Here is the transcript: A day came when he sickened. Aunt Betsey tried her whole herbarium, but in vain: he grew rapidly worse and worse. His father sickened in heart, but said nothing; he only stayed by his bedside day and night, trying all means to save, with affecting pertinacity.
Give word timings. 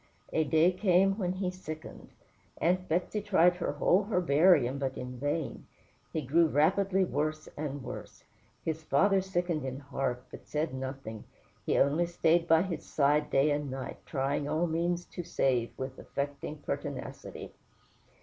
A 0.33 0.43
day 0.43 0.71
came 0.71 1.15
when 1.19 1.33
he 1.33 1.51
sickened. 1.51 2.09
Aunt 2.57 2.89
Betsey 2.89 3.21
tried 3.21 3.57
her 3.57 3.73
whole 3.73 4.05
herbarium, 4.05 4.79
but 4.79 4.97
in 4.97 5.19
vain: 5.19 5.67
he 6.11 6.23
grew 6.23 6.47
rapidly 6.47 7.05
worse 7.05 7.47
and 7.55 7.83
worse. 7.83 8.23
His 8.65 8.81
father 8.81 9.21
sickened 9.21 9.63
in 9.63 9.77
heart, 9.79 10.23
but 10.31 10.47
said 10.47 10.73
nothing; 10.73 11.25
he 11.67 11.77
only 11.77 12.07
stayed 12.07 12.47
by 12.47 12.63
his 12.63 12.79
bedside 12.79 13.29
day 13.29 13.51
and 13.51 13.69
night, 13.69 13.99
trying 14.07 14.49
all 14.49 14.65
means 14.65 15.05
to 15.05 15.21
save, 15.23 15.69
with 15.77 15.99
affecting 15.99 16.55
pertinacity. 16.57 17.53